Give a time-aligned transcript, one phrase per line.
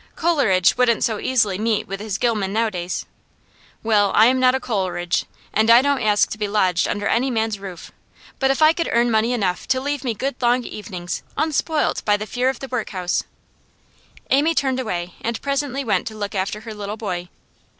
[0.15, 3.05] Coleridge wouldn't so easily meet with his Gillman nowadays.
[3.83, 7.29] Well, I am not a Coleridge, and I don't ask to be lodged under any
[7.29, 7.91] man's roof;
[8.39, 12.17] but if I could earn money enough to leave me good long evenings unspoilt by
[12.17, 13.25] fear of the workhouse'
[14.31, 17.29] Amy turned away, and presently went to look after her little boy.